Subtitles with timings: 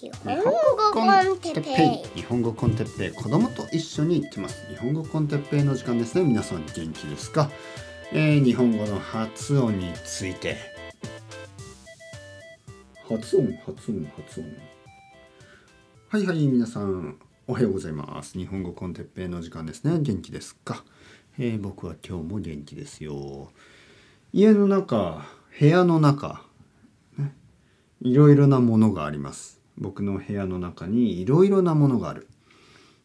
[0.00, 0.52] 日本語
[0.92, 2.20] コンテッペイ。
[2.20, 3.10] 日本語コンテッペイ。
[3.10, 4.64] 子供と一緒に行きます。
[4.68, 6.22] 日本語コンテッペイの時間ですね。
[6.22, 7.50] 皆さん元気ですか、
[8.12, 10.56] えー、日本語の発音について。
[13.08, 14.46] 発音発音発音。
[16.10, 17.18] はいはい皆さん
[17.48, 18.38] おはようございます。
[18.38, 19.98] 日本語コンテッペイの時間ですね。
[19.98, 20.84] 元気ですか、
[21.40, 23.50] えー、僕は今日も元気ですよ。
[24.32, 25.26] 家の中
[25.58, 26.44] 部屋の中
[28.00, 29.57] いろいろなものがあります。
[29.78, 32.28] 僕の部屋の中にいろいろなものがある。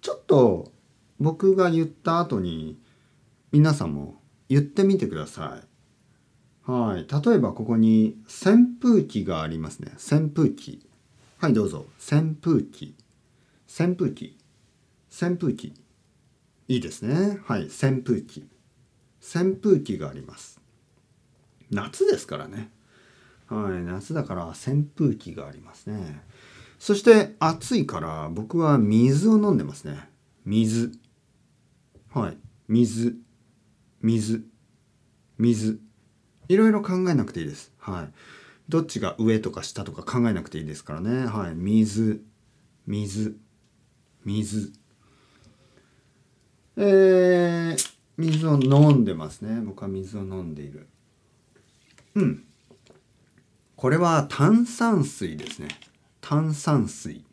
[0.00, 0.72] ちょっと
[1.18, 2.78] 僕が言った後に
[3.52, 5.62] 皆さんも言ってみてくださ
[6.66, 6.70] い。
[6.70, 7.06] はい。
[7.08, 9.92] 例えばここに扇風機がありますね。
[9.94, 10.86] 扇風機。
[11.38, 11.86] はいどうぞ。
[11.98, 12.96] 扇風機。
[13.68, 14.36] 扇風機。
[15.10, 15.74] 扇風機。
[16.68, 17.38] いいですね。
[17.44, 17.66] はい。
[17.66, 18.48] 扇風機。
[19.20, 20.60] 扇風機があります。
[21.70, 22.70] 夏ですからね。
[23.48, 26.20] はい、夏だから扇風機がありますね。
[26.78, 30.08] そして暑いから僕は水を飲んでますね。
[30.44, 30.92] 水。
[32.12, 32.36] はい、
[32.68, 33.16] 水。
[34.02, 34.44] 水。
[35.38, 35.80] 水。
[36.48, 37.72] いろいろ考えなくていいです。
[37.78, 38.12] はい。
[38.68, 41.26] どっちが上とか下とか考えなくていいですからね。
[41.26, 41.54] はい。
[41.54, 42.22] 水。
[42.86, 43.36] 水。
[44.24, 44.72] 水。
[46.76, 47.76] えー、
[48.18, 49.60] 水を飲んでますね。
[49.60, 50.88] 僕は水を飲んでいる。
[52.14, 52.44] うん。
[53.76, 55.68] これは炭酸水ですね。
[56.28, 57.24] 炭酸水。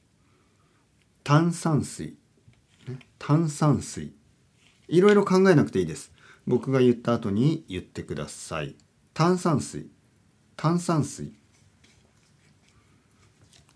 [1.23, 2.15] 炭酸水。
[3.17, 4.13] 炭酸水。
[4.87, 6.11] いろいろ考えなくていいです。
[6.45, 8.75] 僕が言った後に言ってください。
[9.15, 9.89] 炭酸水。
[10.55, 11.33] 炭酸水。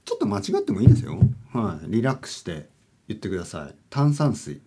[0.05, 1.17] ちょっと間違ってもいいですよ。
[1.51, 1.87] はい。
[1.89, 2.69] リラックスして
[3.07, 3.75] 言ってください。
[3.89, 4.61] 炭酸水。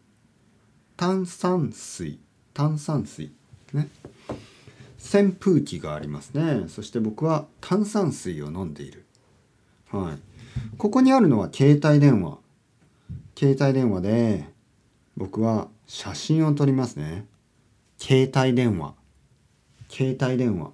[0.96, 2.18] 炭酸水。
[2.52, 3.30] 炭酸水。
[3.72, 3.88] ね？
[4.98, 9.06] 扇風機がありますねそして僕は炭酸水を飲んでいる
[9.90, 10.29] はい
[10.80, 12.38] ここにあるのは携帯電話。
[13.38, 14.46] 携帯電話で
[15.14, 17.26] 僕は写真を撮りますね。
[17.98, 18.94] 携帯電話。
[19.90, 20.70] 携帯電話。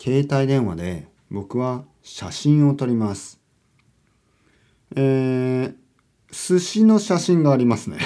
[0.00, 3.38] 携帯電話で僕は写真を撮ります。
[4.96, 5.74] えー、
[6.32, 7.98] 寿司の写真がありますね。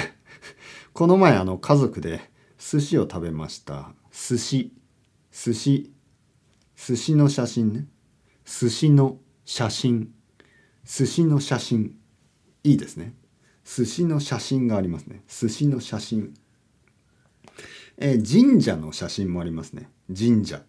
[0.93, 2.21] この前あの家族で
[2.59, 3.93] 寿司を食べました。
[4.11, 4.71] 寿司。
[5.31, 5.91] 寿司。
[6.75, 7.87] 寿司の写真ね。
[8.45, 10.14] 寿司の写真。
[10.85, 11.95] 寿司の写真。
[12.63, 13.13] いいですね。
[13.65, 15.23] 寿司の写真がありますね。
[15.27, 16.33] 寿司の写真。
[17.97, 19.89] え神社の写真もありますね。
[20.15, 20.61] 神社。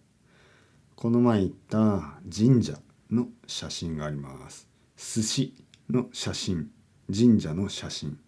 [0.95, 2.79] この前行った神社
[3.11, 4.69] の写真があります。
[4.97, 5.55] 寿司
[5.91, 6.71] の写真。
[7.15, 8.19] 神社の写真。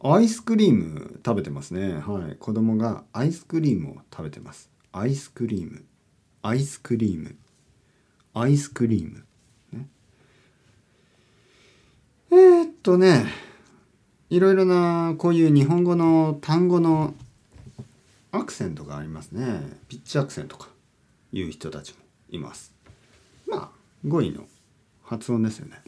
[0.00, 1.98] アイスクリーム食べてますね。
[1.98, 2.36] はい。
[2.36, 4.70] 子供がアイスクリームを食べてます。
[4.92, 5.84] アイスクリーム。
[6.42, 7.36] アイスクリーム。
[8.36, 9.24] アイスクリーム、
[9.72, 9.86] ね、
[12.32, 13.24] えー、っとね
[14.28, 17.14] いろいろなこういう日本語の単語の
[18.30, 19.62] アクセントがありますね。
[19.88, 20.70] ピッチアクセントとか
[21.32, 22.74] いう人たちもいます。
[23.46, 23.68] まあ
[24.06, 24.44] 語彙の
[25.02, 25.82] 発音ですよね。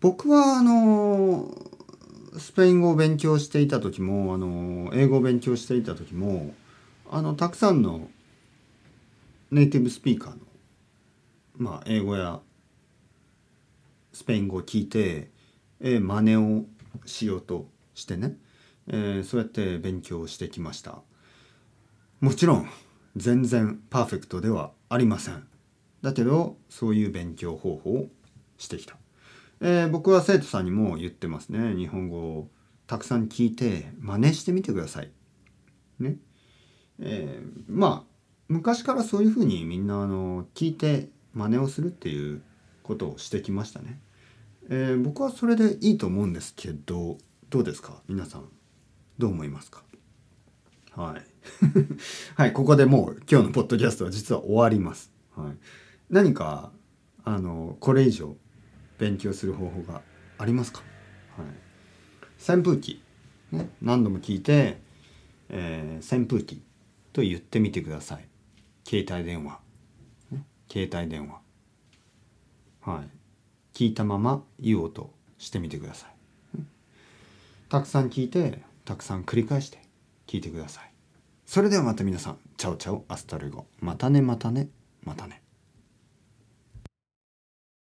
[0.00, 1.50] 僕はあの
[2.38, 6.54] スペイン語を勉強していた時もあの英語を勉強していた時も
[7.10, 8.08] あのたくさんの
[9.50, 10.38] ネイティブスピーカーの、
[11.58, 12.40] まあ、英語や
[14.16, 15.30] スペイン語を聞いて、
[15.80, 16.64] えー、真似を
[17.04, 18.36] しようとしてね、
[18.88, 21.00] えー、そうやって勉強してきました
[22.20, 22.68] もちろん
[23.14, 25.46] 全然パーフェクトではありません
[26.00, 28.06] だけどそういう勉強方法を
[28.56, 28.96] してきた
[29.60, 32.48] えー、僕は生徒さんにも言ってますね日本語を
[32.86, 35.10] たくさん聞いて真似してみてください。
[35.98, 36.16] ね。
[37.00, 38.16] えー、まあ
[38.48, 42.42] 昔からそういうふうにみんなあの聞いて真似をするっていう
[42.86, 44.00] ことをしてきましたね。
[44.68, 47.18] えー、僕はそれでいいと思うんですけど
[47.50, 48.02] どうですか？
[48.08, 48.48] 皆さん
[49.18, 49.82] どう思いますか？
[50.94, 51.22] はい。
[52.34, 55.12] はい、ここでもう今日のポッドキャストは実は終わります。
[55.36, 55.56] はい、
[56.10, 56.72] 何か
[57.24, 58.36] あのこれ以上
[58.98, 60.00] 勉強する方法が
[60.38, 60.82] ありますか、
[61.36, 63.02] はい、扇風機、
[63.52, 64.80] ね、何度も聞いて、
[65.48, 66.62] えー、扇風機
[67.12, 68.26] と言ってみてください。
[68.88, 69.60] 携帯電話、
[70.30, 71.40] ね、携帯電話。
[72.86, 73.08] はい。
[73.74, 76.60] 聞いたまま言おうとしてみてください、
[77.68, 79.82] たくさん聞いてたくさん繰り返して
[80.26, 80.90] 聞いてください。
[81.44, 82.38] それではまた皆さん。
[82.56, 83.66] Chao chao hasta luego。
[83.80, 84.68] またねまたね
[85.04, 85.42] またね。